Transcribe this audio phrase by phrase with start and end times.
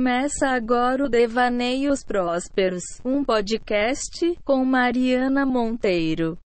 [0.00, 6.38] Começa agora o Devaneios Prósperos, um podcast com Mariana Monteiro.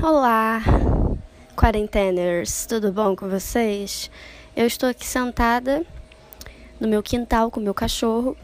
[0.00, 0.62] Olá,
[1.56, 4.08] quarenteners, tudo bom com vocês?
[4.54, 5.84] Eu estou aqui sentada
[6.78, 8.36] no meu quintal com meu cachorro.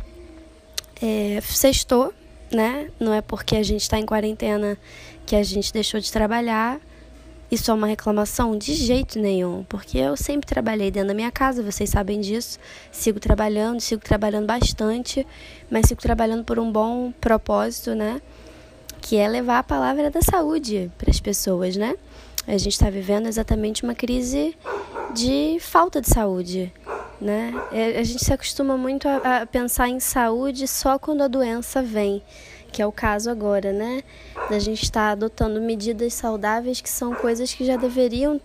[1.01, 2.13] É, sextou,
[2.53, 2.91] né?
[2.99, 4.77] Não é porque a gente está em quarentena
[5.25, 6.81] que a gente deixou de trabalhar.
[7.51, 8.57] Isso é uma reclamação?
[8.59, 12.59] De jeito nenhum, porque eu sempre trabalhei dentro da minha casa, vocês sabem disso.
[12.93, 15.27] Sigo trabalhando, sigo trabalhando bastante,
[15.71, 18.21] mas sigo trabalhando por um bom propósito, né?
[19.01, 21.95] Que é levar a palavra da saúde para as pessoas, né?
[22.47, 24.55] A gente está vivendo exatamente uma crise
[25.15, 26.71] de falta de saúde,
[27.19, 27.55] né?
[27.73, 31.83] É, a gente se acostuma muito a, a pensar em saúde só quando a doença
[31.83, 32.23] vem
[32.71, 34.03] que é o caso agora, né?
[34.49, 38.41] Da gente estar adotando medidas saudáveis que são coisas que já deveriam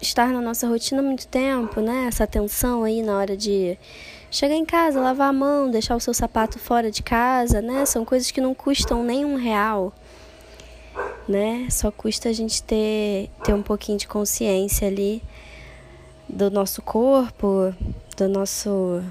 [0.00, 2.06] estar na nossa rotina há muito tempo, né?
[2.08, 3.78] Essa atenção aí na hora de
[4.30, 7.86] chegar em casa, lavar a mão, deixar o seu sapato fora de casa, né?
[7.86, 9.92] São coisas que não custam nem um real,
[11.28, 11.68] né?
[11.70, 15.22] Só custa a gente ter, ter um pouquinho de consciência ali
[16.28, 17.74] do nosso corpo,
[18.16, 19.02] do nosso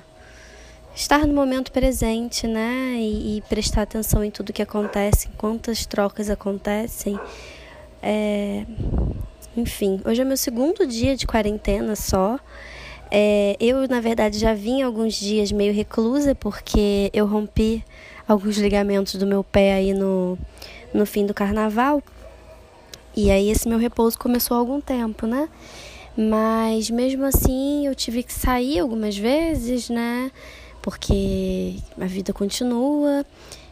[0.96, 2.96] estar no momento presente, né?
[2.98, 7.20] E, e, prestar atenção em tudo que acontece, quantas trocas acontecem.
[8.02, 8.66] É...
[9.56, 12.40] Enfim, hoje é meu segundo dia de quarentena só.
[13.12, 17.84] É, eu, na verdade, já vim alguns dias meio reclusa porque eu rompi
[18.28, 20.38] alguns ligamentos do meu pé aí no,
[20.92, 22.02] no fim do carnaval.
[23.16, 25.48] E aí esse meu repouso começou há algum tempo, né?
[26.18, 30.32] Mas mesmo assim eu tive que sair algumas vezes, né?
[30.84, 33.26] Porque a vida continua.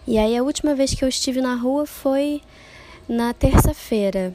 [0.08, 2.42] E aí a última vez que eu estive na rua foi
[3.08, 4.34] na terça-feira.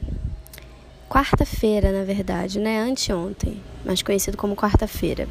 [1.09, 2.79] Quarta-feira, na verdade, né?
[2.79, 5.27] Anteontem, mais conhecido como quarta-feira.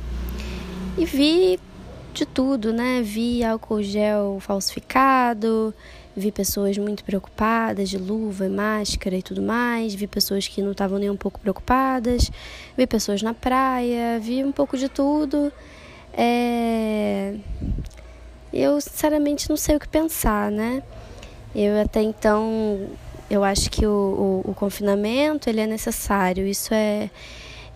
[0.98, 1.60] E vi
[2.12, 3.00] de tudo, né?
[3.00, 5.72] Vi álcool gel falsificado,
[6.16, 10.98] vi pessoas muito preocupadas de luva máscara e tudo mais, vi pessoas que não estavam
[10.98, 12.30] nem um pouco preocupadas,
[12.76, 15.52] vi pessoas na praia, vi um pouco de tudo.
[16.16, 17.34] É...
[18.52, 20.82] Eu sinceramente não sei o que pensar, né?
[21.54, 22.88] Eu até então
[23.28, 26.46] eu acho que o, o, o confinamento ele é necessário.
[26.46, 27.10] Isso é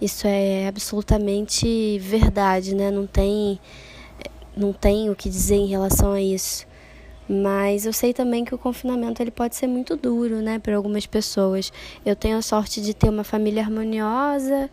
[0.01, 2.91] isso é absolutamente verdade, né?
[2.91, 3.61] Não tem
[4.57, 6.67] não tem o que dizer em relação a isso.
[7.29, 11.07] Mas eu sei também que o confinamento ele pode ser muito duro, né, para algumas
[11.07, 11.73] pessoas.
[12.05, 14.69] Eu tenho a sorte de ter uma família harmoniosa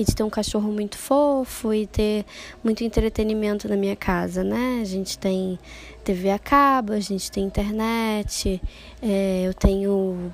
[0.00, 2.24] e de ter um cachorro muito fofo e ter
[2.64, 4.78] muito entretenimento na minha casa, né?
[4.80, 5.58] A gente tem
[6.02, 8.62] TV a cabo, a gente tem internet,
[9.02, 10.32] é, eu tenho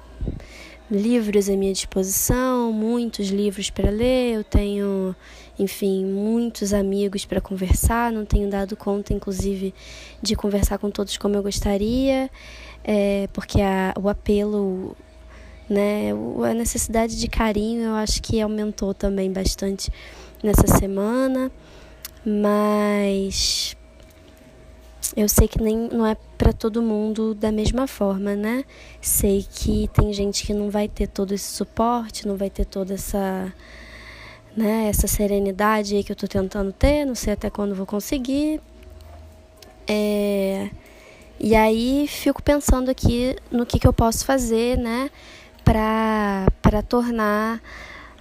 [0.89, 5.17] livros à minha disposição, muitos livros para ler, eu tenho,
[5.59, 9.75] enfim, muitos amigos para conversar, não tenho dado conta, inclusive,
[10.23, 12.31] de conversar com todos como eu gostaria,
[12.85, 14.97] é, porque a, o apelo
[15.69, 16.11] né?
[16.49, 19.91] A necessidade de carinho eu acho que aumentou também bastante
[20.43, 21.51] nessa semana,
[22.25, 23.77] mas
[25.17, 28.65] eu sei que nem não é para todo mundo da mesma forma, né?
[29.01, 32.95] Sei que tem gente que não vai ter todo esse suporte, não vai ter toda
[32.95, 33.53] essa
[34.57, 38.61] né, essa serenidade aí que eu tô tentando ter, não sei até quando vou conseguir.
[39.87, 40.71] É...
[41.39, 45.11] E aí fico pensando aqui no que, que eu posso fazer, né?
[45.67, 47.61] Para tornar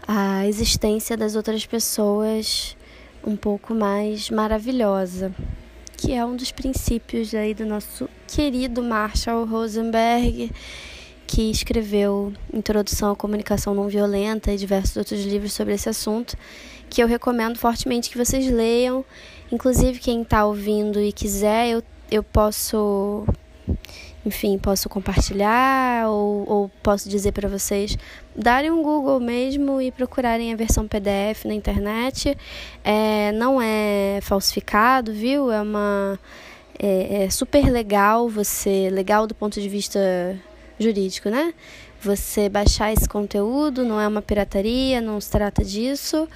[0.08, 2.76] a existência das outras pessoas
[3.24, 5.32] um pouco mais maravilhosa,
[5.96, 10.52] que é um dos princípios aí do nosso querido Marshall Rosenberg,
[11.28, 16.36] que escreveu Introdução à Comunicação Não Violenta e diversos outros livros sobre esse assunto,
[16.90, 19.06] que eu recomendo fortemente que vocês leiam.
[19.52, 23.26] Inclusive, quem está ouvindo e quiser, eu, eu posso
[24.26, 27.96] enfim, posso compartilhar ou, ou posso dizer para vocês
[28.36, 32.36] darem um Google mesmo e procurarem a versão PDF na internet.
[32.84, 35.52] É, não é falsificado, viu?
[35.52, 36.20] É uma
[36.80, 40.00] é, é super legal você legal do ponto de vista
[40.80, 41.54] jurídico, né?
[42.02, 46.28] Você baixar esse conteúdo, não é uma pirataria, não se trata disso.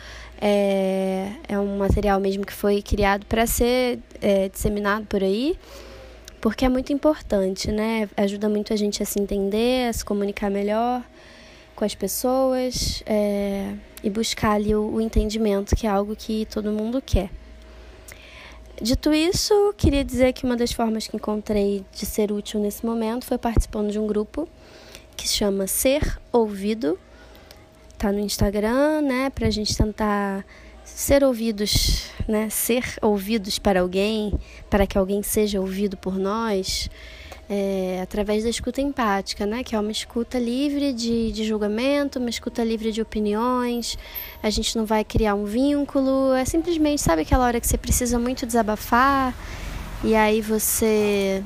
[0.42, 5.58] É, é um material mesmo que foi criado para ser é, disseminado por aí
[6.42, 8.10] porque é muito importante, né?
[8.16, 11.04] Ajuda muito a gente a se entender, a se comunicar melhor
[11.76, 16.72] com as pessoas é, e buscar ali o, o entendimento, que é algo que todo
[16.72, 17.30] mundo quer.
[18.82, 23.26] Dito isso, queria dizer que uma das formas que encontrei de ser útil nesse momento
[23.26, 24.48] foi participando de um grupo
[25.18, 26.98] que chama Ser Ouvido.
[27.98, 29.30] Tá no Instagram, né?
[29.30, 30.46] Pra gente tentar
[31.00, 32.50] ser ouvidos, né?
[32.50, 34.34] Ser ouvidos para alguém,
[34.70, 36.90] para que alguém seja ouvido por nós,
[37.50, 39.64] é, através da escuta empática, né?
[39.64, 43.98] Que é uma escuta livre de, de julgamento, uma escuta livre de opiniões.
[44.44, 46.34] A gente não vai criar um vínculo.
[46.34, 49.34] É simplesmente, sabe aquela hora que você precisa muito desabafar
[50.04, 51.42] e aí você.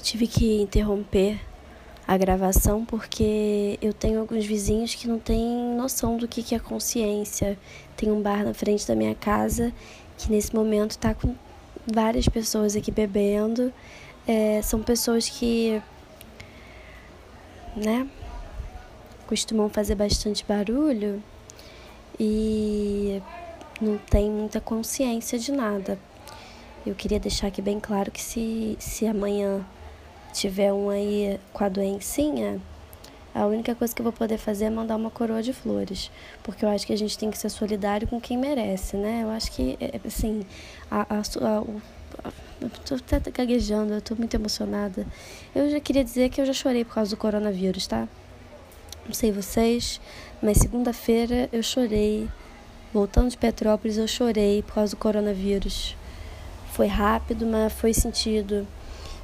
[0.00, 1.49] Tive que interromper
[2.10, 7.56] a gravação porque eu tenho alguns vizinhos que não têm noção do que é consciência.
[7.96, 9.72] Tem um bar na frente da minha casa
[10.18, 11.36] que nesse momento está com
[11.86, 13.72] várias pessoas aqui bebendo.
[14.26, 15.80] É, são pessoas que,
[17.76, 18.08] né,
[19.28, 21.22] costumam fazer bastante barulho
[22.18, 23.22] e
[23.80, 25.96] não tem muita consciência de nada.
[26.84, 29.64] Eu queria deixar aqui bem claro que se, se amanhã
[30.32, 32.60] tiver um aí com a doencinha,
[33.34, 36.10] a única coisa que eu vou poder fazer é mandar uma coroa de flores.
[36.42, 39.20] Porque eu acho que a gente tem que ser solidário com quem merece, né?
[39.22, 40.42] Eu acho que, é, assim,
[40.90, 45.06] a, a, a, a eu tô até gaguejando, eu tô muito emocionada.
[45.54, 48.08] Eu já queria dizer que eu já chorei por causa do coronavírus, tá?
[49.06, 50.00] Não sei vocês,
[50.42, 52.28] mas segunda-feira eu chorei.
[52.92, 55.96] Voltando de Petrópolis, eu chorei por causa do coronavírus.
[56.72, 58.66] Foi rápido, mas foi sentido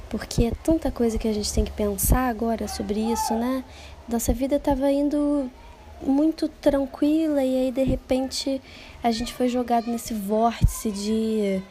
[0.09, 3.63] porque é tanta coisa que a gente tem que pensar agora sobre isso, né?
[4.07, 5.49] Nossa vida estava indo
[6.01, 8.61] muito tranquila e aí de repente
[9.03, 11.61] a gente foi jogado nesse vórtice de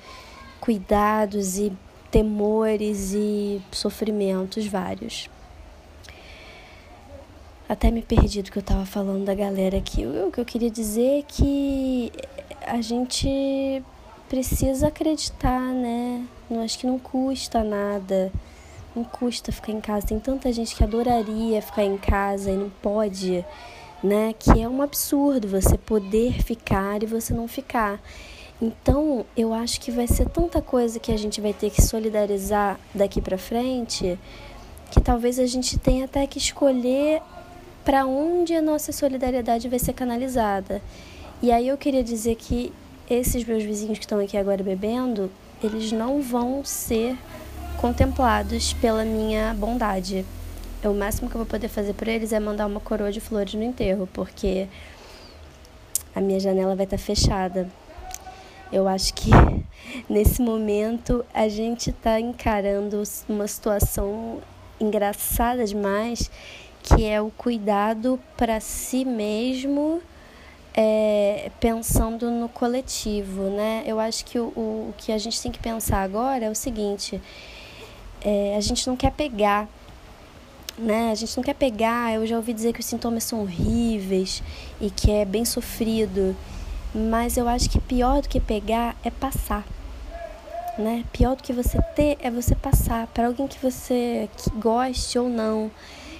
[0.60, 1.72] cuidados e
[2.10, 5.30] temores e sofrimentos vários.
[7.68, 10.06] Até me perdi do que eu estava falando da galera aqui.
[10.06, 12.12] O que eu queria dizer é que
[12.64, 13.82] a gente
[14.28, 16.26] precisa acreditar, né?
[16.50, 18.32] Eu acho que não custa nada.
[18.94, 20.06] Não custa ficar em casa.
[20.06, 23.44] Tem tanta gente que adoraria ficar em casa e não pode,
[24.02, 24.34] né?
[24.38, 28.00] Que é um absurdo você poder ficar e você não ficar.
[28.60, 32.80] Então, eu acho que vai ser tanta coisa que a gente vai ter que solidarizar
[32.94, 34.18] daqui para frente,
[34.90, 37.20] que talvez a gente tenha até que escolher
[37.84, 40.80] para onde a nossa solidariedade vai ser canalizada.
[41.42, 42.72] E aí eu queria dizer que
[43.10, 45.30] esses meus vizinhos que estão aqui agora bebendo,
[45.62, 47.16] eles não vão ser
[47.76, 50.24] contemplados pela minha bondade.
[50.84, 53.54] O máximo que eu vou poder fazer por eles é mandar uma coroa de flores
[53.54, 54.68] no enterro, porque
[56.14, 57.68] a minha janela vai estar fechada.
[58.72, 59.30] Eu acho que
[60.08, 64.40] nesse momento a gente está encarando uma situação
[64.80, 66.30] engraçada demais,
[66.82, 70.00] que é o cuidado para si mesmo
[70.76, 73.82] é, pensando no coletivo, né?
[73.86, 77.20] Eu acho que o, o, que a gente tem que pensar agora é o seguinte:
[78.20, 79.66] é, a gente não quer pegar,
[80.76, 81.10] né?
[81.10, 82.12] A gente não quer pegar.
[82.14, 84.42] Eu já ouvi dizer que os sintomas são horríveis
[84.78, 86.36] e que é bem sofrido,
[86.94, 89.64] mas eu acho que pior do que pegar é passar.
[90.78, 91.04] Né?
[91.10, 95.26] Pior do que você ter é você passar para alguém que você que goste ou
[95.26, 95.70] não.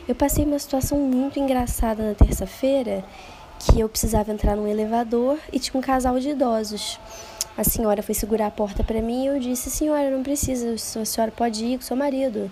[0.09, 3.05] Eu passei uma situação muito engraçada na terça-feira
[3.59, 6.99] que eu precisava entrar num elevador e tinha um casal de idosos.
[7.57, 11.05] A senhora foi segurar a porta para mim e eu disse: Senhora, não precisa, a
[11.05, 12.51] senhora pode ir com seu marido,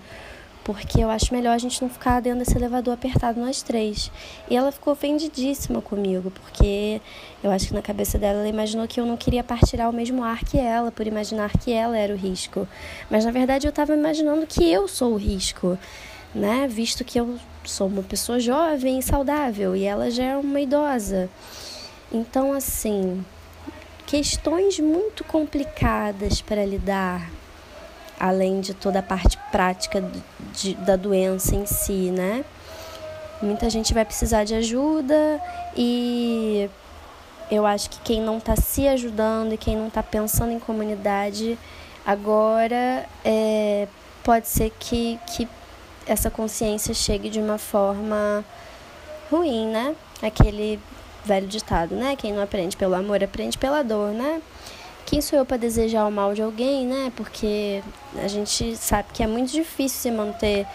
[0.64, 4.10] porque eu acho melhor a gente não ficar dentro desse elevador apertado nós três.
[4.48, 7.02] E ela ficou ofendidíssima comigo, porque
[7.42, 10.24] eu acho que na cabeça dela ela imaginou que eu não queria partilhar o mesmo
[10.24, 12.66] ar que ela, por imaginar que ela era o risco.
[13.10, 15.78] Mas na verdade eu estava imaginando que eu sou o risco
[16.34, 16.66] né?
[16.68, 21.28] Visto que eu sou uma pessoa jovem e saudável e ela já é uma idosa.
[22.12, 23.24] Então, assim,
[24.06, 27.30] questões muito complicadas para lidar,
[28.18, 30.04] além de toda a parte prática
[30.52, 32.44] de, da doença em si, né?
[33.42, 35.40] Muita gente vai precisar de ajuda
[35.76, 36.70] e
[37.50, 41.58] eu acho que quem não está se ajudando e quem não está pensando em comunidade
[42.06, 43.88] agora é,
[44.22, 45.48] pode ser que, que
[46.06, 48.44] essa consciência chegue de uma forma
[49.30, 49.94] ruim, né?
[50.22, 50.78] Aquele
[51.24, 52.16] velho ditado, né?
[52.16, 54.42] Quem não aprende pelo amor aprende pela dor, né?
[55.06, 57.12] Quem sou eu para desejar o mal de alguém, né?
[57.16, 57.82] Porque
[58.16, 60.66] a gente sabe que é muito difícil se manter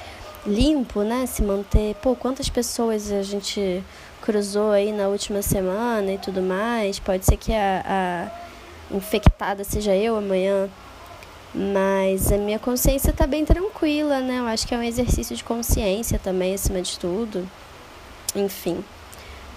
[0.46, 1.26] limpo, né?
[1.26, 3.84] Se manter, pô, quantas pessoas a gente
[4.22, 7.00] cruzou aí na última semana e tudo mais.
[7.00, 8.30] Pode ser que a,
[8.92, 10.70] a infectada seja eu amanhã,
[11.54, 14.40] mas a minha consciência está bem tranquila, né?
[14.40, 17.50] Eu acho que é um exercício de consciência também, acima de tudo.
[18.36, 18.84] Enfim,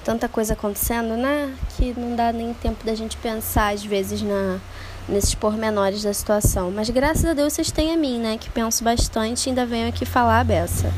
[0.04, 1.54] tanta coisa acontecendo, né?
[1.76, 4.58] Que não dá nem tempo da gente pensar, às vezes, na,
[5.08, 6.70] nesses pormenores da situação.
[6.70, 8.38] Mas graças a Deus vocês têm a mim, né?
[8.38, 10.92] Que penso bastante e ainda venho aqui falar a beça.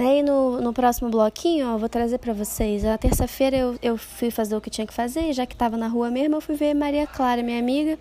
[0.00, 2.82] Aí no, no próximo bloquinho, ó, vou trazer para vocês.
[2.82, 5.88] Na terça-feira eu, eu fui fazer o que tinha que fazer, já que tava na
[5.88, 7.98] rua mesmo, eu fui ver Maria Clara, minha amiga.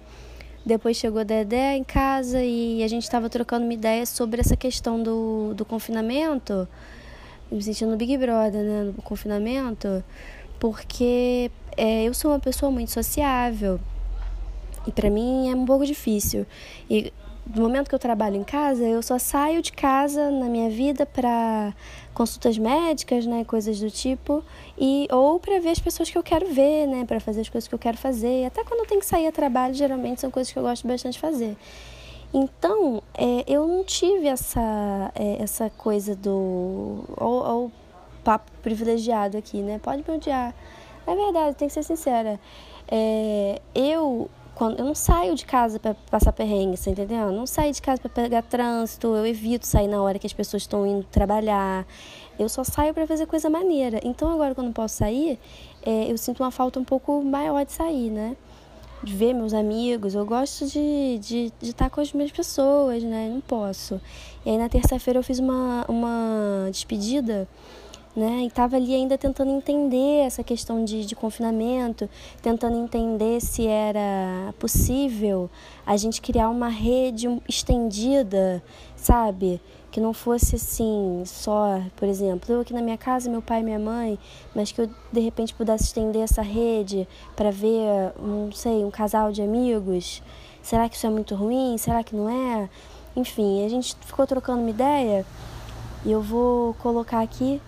[0.66, 5.04] Depois chegou Dedé em casa e a gente estava trocando uma ideia sobre essa questão
[5.04, 6.66] do, do confinamento,
[7.52, 10.02] me sentindo Big Brother, né, no confinamento,
[10.58, 13.78] porque é, eu sou uma pessoa muito sociável
[14.88, 16.46] e para mim é um pouco difícil.
[16.90, 17.12] E
[17.50, 21.04] do momento que eu trabalho em casa, eu só saio de casa na minha vida
[21.04, 21.74] para
[22.14, 24.44] consultas médicas, né, coisas do tipo,
[24.78, 27.68] e ou para ver as pessoas que eu quero ver, né, para fazer as coisas
[27.68, 28.46] que eu quero fazer.
[28.46, 31.14] Até quando eu tenho que sair a trabalho, geralmente são coisas que eu gosto bastante
[31.14, 31.58] de fazer.
[32.32, 37.04] Então, é, eu não tive essa, é, essa coisa do.
[37.18, 37.72] Ou, ou
[38.24, 39.80] papo privilegiado aqui, né?
[39.82, 40.54] Pode me odiar.
[41.08, 42.40] É verdade, tem que ser sincera.
[42.88, 44.30] É, eu
[44.60, 47.28] quando eu não saio de casa para passar perrengue, você entendeu?
[47.28, 50.34] Eu não saio de casa para pegar trânsito, eu evito sair na hora que as
[50.34, 51.88] pessoas estão indo trabalhar.
[52.38, 54.02] Eu só saio para fazer coisa maneira.
[54.04, 55.40] Então agora quando eu posso sair,
[55.82, 58.36] é, eu sinto uma falta um pouco maior de sair, né?
[59.02, 63.30] De ver meus amigos, eu gosto de, de, de estar com as minhas pessoas, né?
[63.34, 64.02] Não posso.
[64.46, 67.48] E aí na terça-feira eu fiz uma, uma despedida
[68.16, 68.42] né?
[68.44, 72.10] E estava ali ainda tentando entender essa questão de, de confinamento,
[72.42, 75.50] tentando entender se era possível
[75.86, 78.64] a gente criar uma rede estendida,
[78.96, 79.62] sabe?
[79.92, 83.64] Que não fosse assim, só, por exemplo, eu aqui na minha casa, meu pai e
[83.64, 84.20] minha mãe,
[84.56, 89.32] mas que eu de repente pudesse estender essa rede para ver, não sei, um casal
[89.32, 90.22] de amigos.
[90.62, 91.78] Será que isso é muito ruim?
[91.78, 92.70] Será que não é?
[93.16, 95.26] Enfim, a gente ficou trocando uma ideia
[96.06, 97.60] e eu vou colocar aqui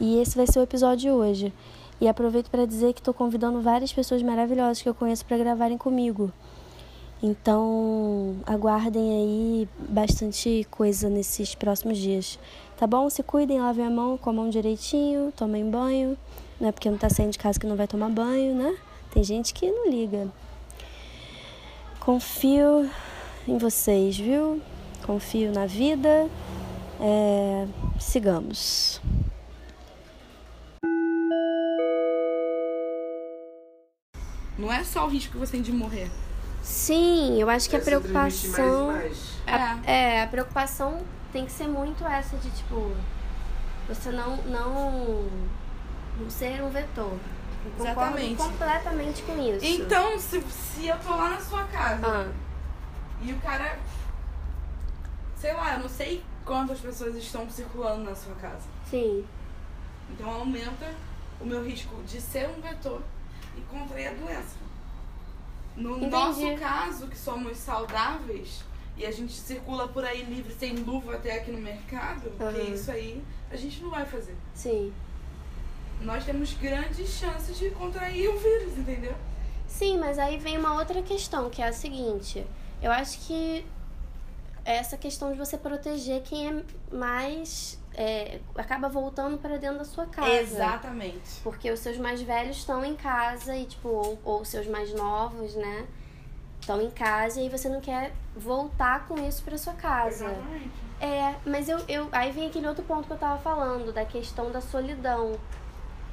[0.00, 1.52] e esse vai ser o episódio de hoje.
[2.00, 5.76] E aproveito para dizer que estou convidando várias pessoas maravilhosas que eu conheço para gravarem
[5.76, 6.32] comigo.
[7.22, 12.38] Então, aguardem aí bastante coisa nesses próximos dias.
[12.78, 13.10] Tá bom?
[13.10, 16.16] Se cuidem, lavem a mão com a mão direitinho, tomem banho.
[16.58, 18.74] Não é porque não tá saindo de casa que não vai tomar banho, né?
[19.10, 20.28] Tem gente que não liga.
[22.00, 22.88] Confio
[23.46, 24.62] em vocês, viu?
[25.04, 26.26] Confio na vida.
[26.98, 27.66] É...
[27.98, 28.98] Sigamos.
[34.60, 36.10] Não é só o risco que você tem de morrer.
[36.62, 38.88] Sim, eu acho que a preocupação.
[38.88, 39.02] Mais,
[39.46, 39.80] mais.
[39.86, 40.22] A, é.
[40.22, 41.02] a preocupação
[41.32, 42.94] tem que ser muito essa de tipo.
[43.88, 44.36] Você não.
[44.42, 45.24] não,
[46.20, 47.16] não ser um vetor.
[47.78, 48.36] Eu Exatamente.
[48.36, 49.64] completamente com isso.
[49.64, 52.32] Então, se, se eu tô lá na sua casa Ah,
[53.22, 53.78] e o cara.
[55.36, 58.66] Sei lá, eu não sei quantas pessoas estão circulando na sua casa.
[58.90, 59.24] sim.
[60.12, 60.92] Então aumenta
[61.40, 63.00] o meu risco de ser um vetor
[63.56, 64.56] e contrair a doença.
[65.76, 66.10] No Entendi.
[66.10, 68.62] nosso caso, que somos saudáveis
[68.96, 72.52] e a gente circula por aí livre, sem luva até aqui no mercado, Aham.
[72.52, 74.36] que isso aí a gente não vai fazer.
[74.54, 74.92] Sim.
[76.02, 79.14] Nós temos grandes chances de contrair o vírus, entendeu?
[79.66, 82.44] Sim, mas aí vem uma outra questão, que é a seguinte.
[82.82, 83.64] Eu acho que
[84.64, 86.62] é essa questão de você proteger quem é
[86.94, 87.78] mais.
[88.00, 90.32] É, acaba voltando para dentro da sua casa.
[90.32, 91.38] Exatamente.
[91.42, 94.94] Porque os seus mais velhos estão em casa e, tipo, ou, ou os seus mais
[94.94, 95.86] novos, né?
[96.58, 100.24] Estão em casa e aí você não quer voltar com isso para sua casa.
[100.24, 100.70] Exatamente.
[100.98, 102.08] É, mas eu, eu.
[102.10, 105.38] Aí vem aquele outro ponto que eu tava falando, da questão da solidão.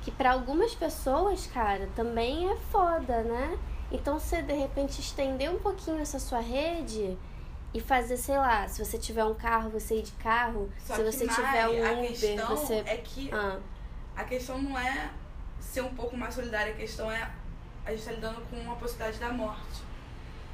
[0.02, 3.58] Que para algumas pessoas, cara, também é foda, né?
[3.90, 7.18] Então você de repente estender um pouquinho essa sua rede
[7.74, 11.04] e fazer, sei lá, se você tiver um carro, você ir de carro, Só se
[11.04, 12.74] você Mai, tiver um a Uber, questão você.
[12.86, 13.60] é que Ah,
[14.16, 15.12] a questão não é
[15.60, 17.30] ser um pouco mais solidária, a questão é
[17.86, 19.82] a gente tá lidando com a possibilidade da morte.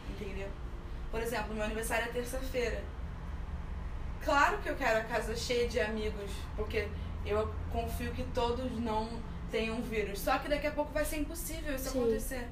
[0.09, 0.47] Entendeu?
[1.09, 2.83] Por exemplo, meu aniversário é terça-feira.
[4.23, 6.87] Claro que eu quero a casa cheia de amigos, porque
[7.25, 9.09] eu confio que todos não
[9.51, 10.19] tenham vírus.
[10.19, 12.01] Só que daqui a pouco vai ser impossível isso Sim.
[12.01, 12.47] acontecer.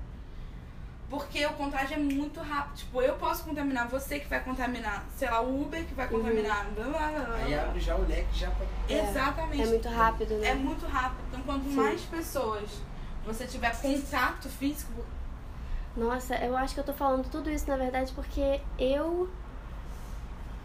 [1.11, 2.77] Porque o contágio é muito rápido.
[2.77, 6.19] Tipo, eu posso contaminar você que vai contaminar, sei lá, o Uber que vai Uhum.
[6.21, 6.65] contaminar.
[6.73, 7.35] blá, blá, blá, blá.
[7.35, 8.65] Aí abre já o leque já pra.
[8.89, 9.09] É.
[9.09, 9.61] Exatamente.
[9.61, 10.47] é muito rápido, né?
[10.47, 11.19] É muito rápido.
[11.27, 11.75] Então, quanto Sim.
[11.75, 12.69] mais pessoas
[13.25, 15.03] você tiver contato físico,
[15.97, 19.29] Nossa, eu acho que eu tô falando tudo isso, na verdade, porque eu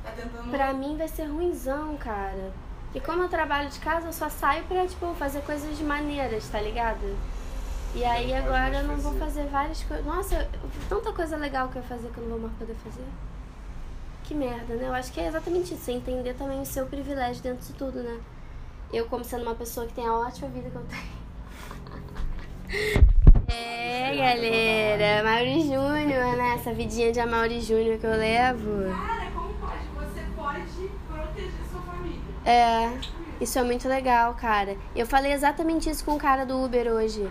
[0.04, 0.48] tá tentando.
[0.52, 2.52] Pra mim vai ser ruimzão, cara.
[2.94, 6.60] E como eu trabalho de casa, eu só saio pra, tipo, fazer coisas maneiras, tá
[6.60, 7.16] ligado?
[7.96, 9.44] E aí agora eu não vou fazer.
[9.46, 10.04] várias coisas.
[10.04, 10.46] Nossa, eu-
[10.88, 13.04] tanta coisa legal que eu ia fazer que eu não vou mais poder fazer.
[14.24, 14.88] Que merda, né?
[14.88, 18.02] Eu acho que é exatamente isso, você entender também o seu privilégio dentro disso tudo,
[18.02, 18.18] né?
[18.92, 23.06] Eu, como sendo uma pessoa que tem a ótima vida que eu tenho.
[23.48, 26.54] É, galera, Mauri Júnior, né?
[26.56, 28.82] Essa vidinha de Amaury Júnior que eu levo.
[28.92, 29.86] Cara, como pode?
[29.94, 32.18] Você pode proteger sua família.
[32.44, 32.90] É,
[33.40, 34.76] Isso é muito legal, cara.
[34.96, 37.30] Eu falei exatamente isso com o cara do Uber hoje.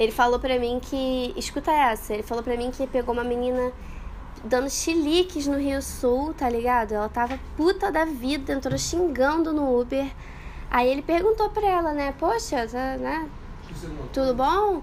[0.00, 1.34] Ele falou pra mim que.
[1.36, 2.14] Escuta essa.
[2.14, 3.70] Ele falou pra mim que pegou uma menina
[4.42, 6.92] dando chiliques no Rio Sul, tá ligado?
[6.92, 10.10] Ela tava puta da vida, entrou xingando no Uber.
[10.70, 12.14] Aí ele perguntou pra ela, né?
[12.18, 13.28] Poxa, tá, né?
[14.10, 14.82] Tudo bom?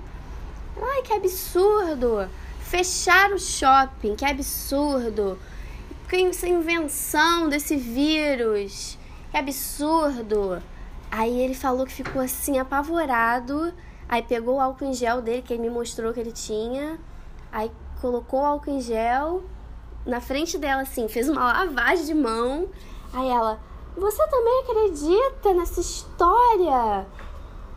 [0.79, 2.29] Ai, que absurdo!
[2.59, 5.39] Fechar o shopping, que absurdo!
[6.12, 9.00] Essa invenção desse vírus,
[9.31, 10.62] que absurdo!
[11.09, 13.74] Aí ele falou que ficou assim, apavorado.
[14.09, 16.99] Aí pegou o álcool em gel dele, que ele me mostrou que ele tinha.
[17.51, 17.71] Aí
[18.01, 19.43] colocou o álcool em gel
[20.07, 22.67] na frente dela, assim, fez uma lavagem de mão.
[23.13, 23.59] Aí ela,
[23.95, 27.05] você também acredita nessa história?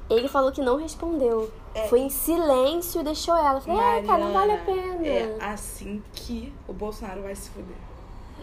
[0.09, 1.51] Ele falou que não respondeu.
[1.75, 1.87] É.
[1.89, 3.61] Foi em silêncio e deixou ela.
[3.61, 5.07] Falei, é, cara, não vale a pena.
[5.07, 7.77] É assim que o Bolsonaro vai se fuder.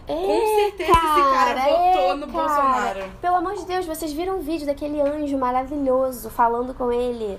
[0.06, 2.48] É, Com certeza esse cara votou no cara.
[2.48, 3.10] Bolsonaro.
[3.20, 7.38] Pelo amor de Deus, vocês viram o vídeo daquele anjo maravilhoso falando com ele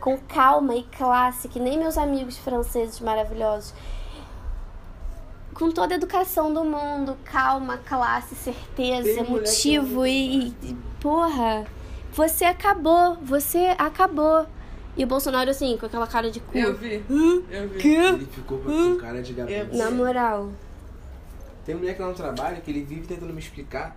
[0.00, 3.74] com calma e classe, que nem meus amigos franceses maravilhosos.
[5.54, 10.76] Com toda a educação do mundo, calma, classe, certeza, Tem mulher motivo que e, e.
[11.00, 11.66] Porra,
[12.12, 14.46] você acabou, você acabou.
[14.96, 16.56] E o Bolsonaro, assim, com aquela cara de cu.
[16.56, 17.04] Eu vi.
[17.50, 17.94] Eu vi.
[17.94, 19.76] Ele ficou com cara de garoto.
[19.76, 20.50] Na moral.
[21.64, 23.96] Tem um moleque lá no trabalho que ele vive tentando me explicar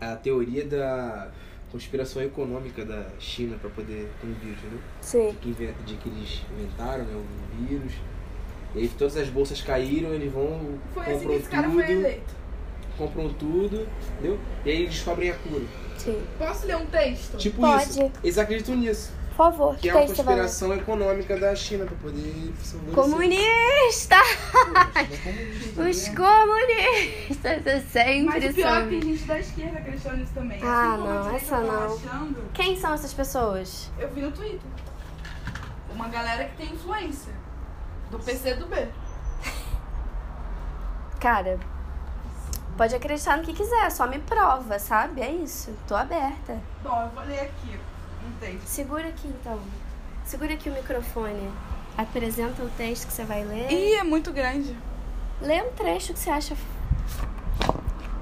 [0.00, 1.28] a teoria da
[1.70, 4.80] conspiração econômica da China pra poder ter um vírus, entendeu?
[5.00, 5.30] Sim.
[5.30, 7.92] De que, de que eles inventaram né, o vírus.
[8.74, 11.82] E aí todas as bolsas caíram, eles vão, Foi assim que compram esse cara tudo,
[11.82, 12.34] foi eleito.
[12.96, 14.38] compram tudo, entendeu?
[14.64, 15.64] E aí eles descobrem a cura.
[15.96, 16.22] Sim.
[16.38, 17.36] Posso ler um texto?
[17.36, 17.84] Tipo Pode.
[17.84, 18.12] isso.
[18.22, 19.12] Eles acreditam nisso.
[19.38, 20.06] Por favor, Que que é uma ler?
[20.08, 22.52] conspiração econômica da China pra poder.
[22.92, 24.16] Comunista!
[24.16, 26.14] É Os né?
[26.16, 29.10] comunistas, eu sempre Mas o pior é que tem são.
[29.12, 30.60] gente da esquerda acreditando nisso também.
[30.60, 31.84] Ah, assim a não, essa não.
[31.94, 33.88] achando, Quem são essas pessoas?
[33.96, 34.58] eu vi no Twitter.
[35.94, 37.32] Uma galera que tem influência.
[38.10, 38.88] Do PC do B.
[41.20, 41.60] Cara,
[42.76, 45.20] pode acreditar no que quiser, só me prova, sabe?
[45.20, 45.72] É isso.
[45.86, 46.58] Tô aberta.
[46.82, 47.78] Bom, eu vou ler aqui
[48.40, 48.66] texto.
[48.66, 49.58] Segura aqui então.
[50.24, 51.50] Segura aqui o microfone.
[51.96, 53.70] Apresenta o texto que você vai ler.
[53.72, 54.76] Ih, é muito grande.
[55.40, 56.56] Lê um trecho que você acha.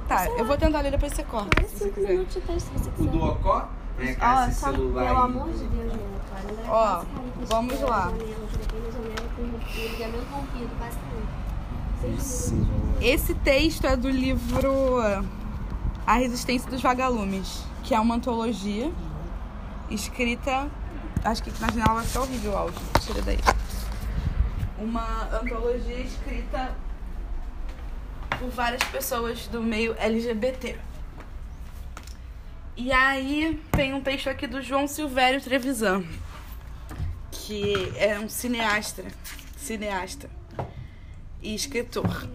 [0.08, 1.60] Tá, eu vou tentar ler depois você corta.
[1.60, 3.10] Lê cinco minutos de texto se você O quiser.
[3.10, 4.16] do Ocó, né?
[4.20, 5.24] Ó, esse Só- celular Pelo aí.
[5.24, 6.06] amor de Deus, meu.
[6.36, 8.02] André, Ó, com vamos lá.
[8.10, 11.28] janela, que daqui na janela com o ligamento rompido, basicamente.
[12.00, 13.02] Seis Esse- minutos.
[13.02, 14.98] Esse texto é do livro
[16.06, 18.92] A Resistência dos Vagalumes, que é uma antologia
[19.90, 20.70] escrita.
[21.24, 22.80] Acho que na janela vai ficar horrível o áudio.
[23.00, 23.38] Tira daí.
[24.78, 26.74] Uma antologia escrita
[28.38, 30.78] por várias pessoas do meio LGBT.
[32.76, 36.04] E aí tem um texto aqui do João Silvério Trevisan,
[37.30, 39.02] que é um cineasta,
[39.56, 40.28] cineasta
[41.42, 42.28] e escritor.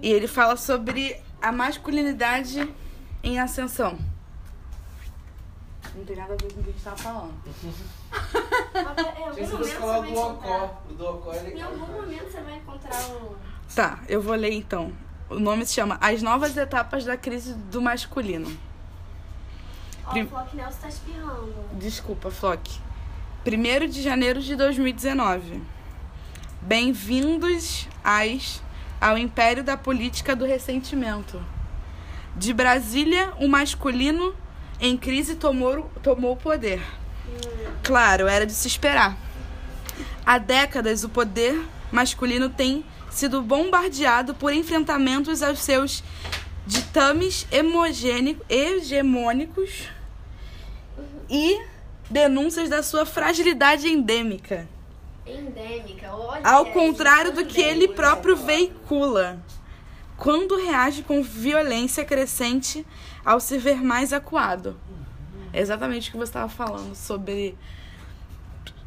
[0.00, 2.72] E ele fala sobre a masculinidade
[3.22, 3.98] em ascensão.
[5.94, 7.34] Não tem nada a ver com o que a gente tava falando.
[8.74, 10.62] Em algum momento que falar você do encontrar.
[10.64, 10.82] Ocó.
[10.90, 11.70] O do Ocó é Em legal.
[11.70, 13.36] algum momento você vai encontrar o.
[13.74, 14.92] Tá, eu vou ler então.
[15.28, 18.54] O nome se chama As Novas Etapas da Crise do Masculino.
[20.06, 21.54] Ó, Prim- o Flock Nelson tá espirrando.
[21.74, 22.78] Desculpa, Flock.
[23.46, 25.62] 1 de janeiro de 2019.
[26.60, 28.62] Bem-vindos às,
[29.00, 31.42] ao império da política do ressentimento.
[32.36, 34.34] De Brasília, o masculino
[34.82, 36.82] em crise tomou, tomou o poder.
[37.84, 39.16] Claro, era de se esperar.
[40.26, 46.02] Há décadas, o poder masculino tem sido bombardeado por enfrentamentos aos seus
[46.66, 47.46] ditames
[48.48, 49.88] hegemônicos
[51.30, 51.60] e
[52.10, 54.68] denúncias da sua fragilidade endêmica.
[55.24, 56.44] Endêmica, olha.
[56.44, 57.94] Ao gente, contrário do que ele endêmica.
[57.94, 59.40] próprio veicula,
[60.16, 62.84] quando reage com violência crescente
[63.24, 64.78] ao se ver mais acuado.
[65.52, 67.56] É exatamente o que você estava falando sobre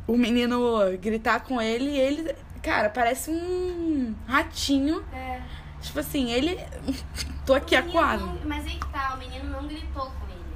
[0.08, 5.04] o menino gritar com ele e ele, cara, parece um ratinho.
[5.13, 5.41] É.
[5.82, 6.60] Tipo assim, ele.
[7.45, 8.26] Tô aqui acuado.
[8.26, 10.56] não- Mas aí que tá, o menino não gritou com ele.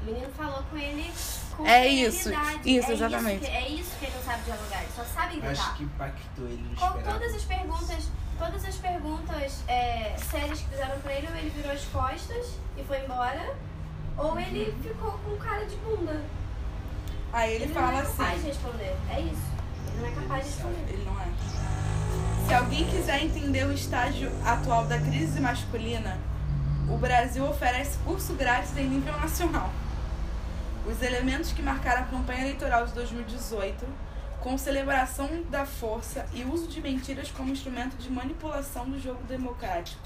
[0.00, 1.10] O menino falou com ele
[1.54, 2.30] com É isso,
[2.64, 3.42] isso, é exatamente.
[3.42, 5.50] Isso que, é isso que ele não sabe dialogar, ele só sabe gritar.
[5.50, 8.08] Acho que impactou ele no Com todas as perguntas,
[8.40, 12.82] todas as perguntas é, sérias que fizeram pra ele, ou ele virou as costas e
[12.82, 13.54] foi embora,
[14.16, 16.22] ou ele ficou com cara de bunda.
[17.32, 18.40] Aí ele não fala é capaz assim.
[18.40, 18.96] de responder.
[19.10, 19.42] É isso.
[19.88, 20.84] Ele não é capaz de responder.
[20.88, 21.28] Ele não é.
[22.48, 26.18] Se alguém quiser entender o estágio atual da crise masculina,
[26.88, 29.70] o Brasil oferece curso grátis em nível nacional.
[30.86, 33.86] Os elementos que marcaram a campanha eleitoral de 2018,
[34.40, 40.02] com celebração da força e uso de mentiras como instrumento de manipulação do jogo democrático,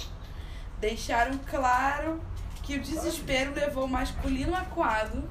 [0.81, 2.21] deixaram claro
[2.63, 5.23] que o desespero levou o masculino acuado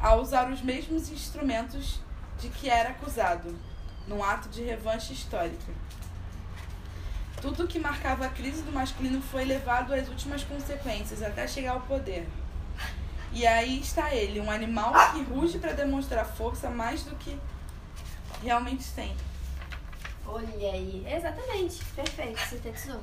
[0.00, 2.00] a usar os mesmos instrumentos
[2.40, 3.54] de que era acusado,
[4.08, 5.72] num ato de revanche histórica.
[7.40, 11.80] Tudo que marcava a crise do masculino foi levado às últimas consequências, até chegar ao
[11.82, 12.26] poder.
[13.34, 17.36] E aí está ele, um animal que ruge para demonstrar força mais do que
[18.40, 19.14] realmente tem.
[20.24, 23.00] Olha aí, exatamente, perfeito, sintetizou.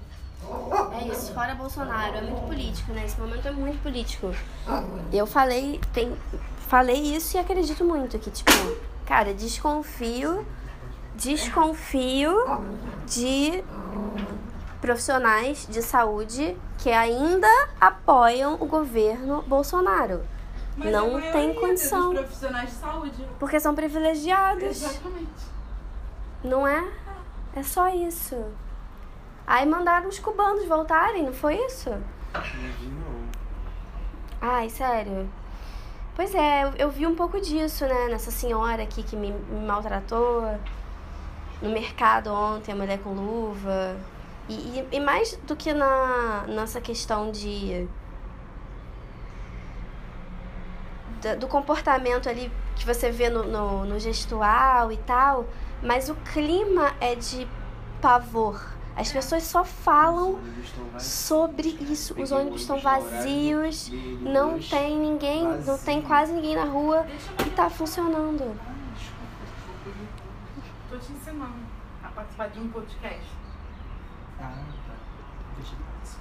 [1.00, 3.06] É isso, fora Bolsonaro, é muito político, né?
[3.06, 4.34] Esse momento é muito político.
[5.12, 6.16] Eu falei, tem,
[6.68, 8.52] falei isso e acredito muito que, tipo,
[9.06, 10.48] cara, desconfio,
[11.16, 12.34] desconfio
[13.06, 13.64] de
[14.82, 17.48] profissionais de saúde que ainda
[17.80, 20.26] apoiam o governo Bolsonaro.
[20.76, 22.10] Mas Não a tem condição.
[22.10, 23.28] Dos profissionais de saúde.
[23.40, 24.64] Porque são privilegiados.
[24.64, 25.52] Exatamente.
[26.44, 26.84] Não é?
[27.56, 28.44] É só isso.
[29.46, 31.90] Aí mandaram os cubanos voltarem, não foi isso?
[31.90, 33.22] Não.
[34.42, 35.30] Ai, sério.
[36.16, 38.08] Pois é, eu, eu vi um pouco disso, né?
[38.10, 40.42] Nessa senhora aqui que me, me maltratou
[41.62, 43.98] no mercado ontem, a mulher com luva.
[44.52, 47.88] E, e, mais do que na, nessa questão de.
[51.40, 55.46] do comportamento ali que você vê no, no, no gestual e tal,
[55.82, 57.48] mas o clima é de
[58.02, 58.60] pavor.
[58.96, 60.40] As pessoas só falam
[61.00, 62.20] sobre isso.
[62.20, 67.06] Os ônibus estão vazios, não tem ninguém, não tem quase ninguém na rua
[67.46, 68.60] e tá funcionando.
[70.90, 71.54] Tô te ensinando
[72.04, 73.41] a participar de um podcast.
[74.42, 74.98] down, but
[75.56, 76.16] vision is